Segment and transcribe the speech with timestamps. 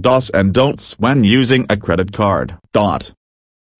[0.00, 2.56] Do's and don'ts when using a credit card.
[2.72, 3.12] Dot.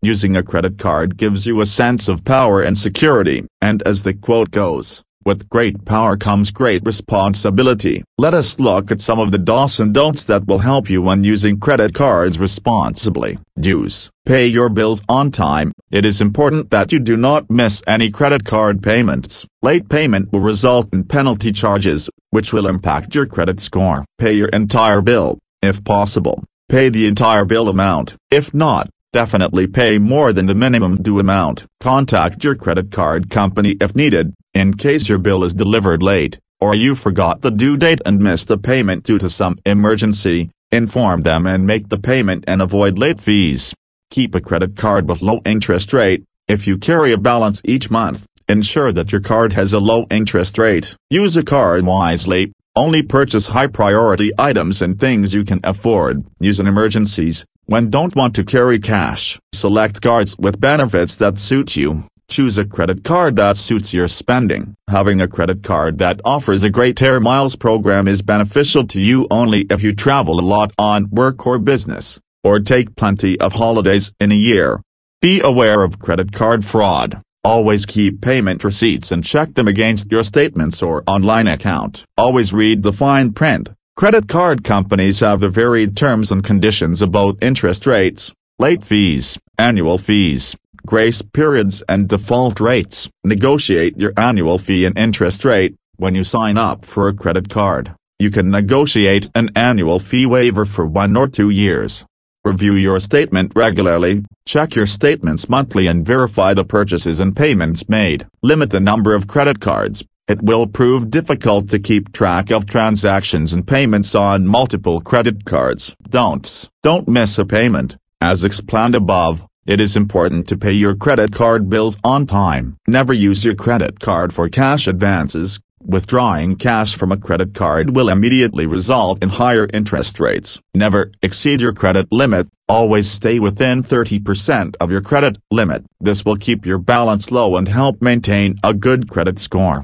[0.00, 4.14] Using a credit card gives you a sense of power and security, and as the
[4.14, 8.04] quote goes, with great power comes great responsibility.
[8.16, 11.24] Let us look at some of the do's and don'ts that will help you when
[11.24, 13.38] using credit cards responsibly.
[13.58, 14.10] Do's.
[14.24, 15.72] Pay your bills on time.
[15.90, 19.46] It is important that you do not miss any credit card payments.
[19.62, 24.04] Late payment will result in penalty charges, which will impact your credit score.
[24.18, 26.44] Pay your entire bill, if possible.
[26.68, 28.16] Pay the entire bill amount.
[28.30, 31.66] If not, definitely pay more than the minimum due amount.
[31.80, 36.74] Contact your credit card company if needed, in case your bill is delivered late, or
[36.74, 41.46] you forgot the due date and missed a payment due to some emergency, inform them
[41.46, 43.74] and make the payment and avoid late fees.
[44.10, 48.26] Keep a credit card with low interest rate, if you carry a balance each month,
[48.48, 50.94] ensure that your card has a low interest rate.
[51.08, 56.24] Use a card wisely, only purchase high priority items and things you can afford.
[56.40, 61.76] Use in emergencies, when don't want to carry cash, select cards with benefits that suit
[61.76, 62.04] you.
[62.28, 64.74] Choose a credit card that suits your spending.
[64.88, 69.26] Having a credit card that offers a great air miles program is beneficial to you
[69.30, 74.12] only if you travel a lot on work or business, or take plenty of holidays
[74.18, 74.80] in a year.
[75.20, 77.22] Be aware of credit card fraud.
[77.44, 82.04] Always keep payment receipts and check them against your statements or online account.
[82.16, 83.68] Always read the fine print.
[83.96, 89.98] Credit card companies have the varied terms and conditions about interest rates, late fees, annual
[89.98, 90.56] fees,
[90.86, 93.10] grace periods and default rates.
[93.24, 97.94] Negotiate your annual fee and interest rate when you sign up for a credit card.
[98.18, 102.06] You can negotiate an annual fee waiver for one or two years.
[102.42, 108.26] Review your statement regularly, check your statements monthly and verify the purchases and payments made.
[108.42, 113.52] Limit the number of credit cards, it will prove difficult to keep track of transactions
[113.52, 115.94] and payments on multiple credit cards.
[116.08, 116.70] Don'ts.
[116.82, 117.96] Don't miss a payment.
[118.20, 122.76] As explained above, it is important to pay your credit card bills on time.
[122.86, 125.60] Never use your credit card for cash advances.
[125.86, 130.58] Withdrawing cash from a credit card will immediately result in higher interest rates.
[130.74, 132.48] Never exceed your credit limit.
[132.66, 135.84] Always stay within 30% of your credit limit.
[136.00, 139.82] This will keep your balance low and help maintain a good credit score.